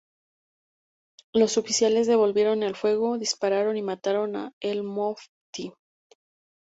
Los 1.31 1.59
oficiales 1.59 2.07
devolvieron 2.07 2.63
el 2.63 2.75
fuego, 2.75 3.19
dispararon 3.19 3.77
y 3.77 3.83
mataron 3.83 4.35
a 4.35 4.51
El-Mofty. 4.59 5.73